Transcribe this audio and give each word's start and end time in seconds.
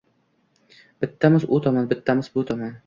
Bittamiz 1.05 1.47
u 1.59 1.63
tomon, 1.69 1.95
bittamiz 1.95 2.35
bu 2.39 2.51
tomon… 2.53 2.79